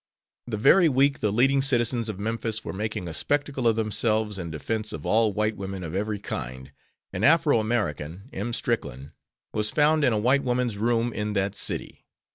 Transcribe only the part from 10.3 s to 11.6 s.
woman's room in that